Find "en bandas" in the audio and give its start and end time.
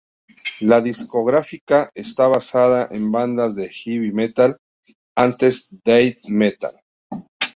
2.89-3.53